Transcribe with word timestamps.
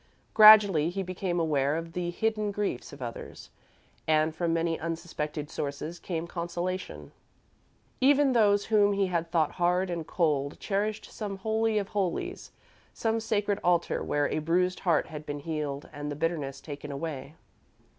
Gradually, 0.33 0.89
he 0.89 1.03
became 1.03 1.39
aware 1.39 1.75
of 1.77 1.93
the 1.93 2.09
hidden 2.09 2.49
griefs 2.49 2.91
of 2.91 3.03
others, 3.03 3.51
and 4.07 4.35
from 4.35 4.51
many 4.51 4.79
unsuspected 4.79 5.47
sources 5.51 5.99
came 5.99 6.25
consolation. 6.25 7.11
Even 7.99 8.31
those 8.31 8.65
whom 8.65 8.93
he 8.93 9.05
had 9.05 9.29
thought 9.31 9.51
hard 9.51 9.91
and 9.91 10.07
cold 10.07 10.59
cherished 10.59 11.11
some 11.11 11.37
holy 11.37 11.77
of 11.77 11.89
holies 11.89 12.51
some 12.95 13.19
sacred 13.19 13.59
altar 13.63 14.01
where 14.03 14.27
a 14.29 14.39
bruised 14.39 14.79
heart 14.79 15.05
had 15.05 15.23
been 15.23 15.41
healed 15.41 15.87
and 15.93 16.09
the 16.11 16.15
bitterness 16.15 16.61
taken 16.61 16.91
away. 16.91 17.35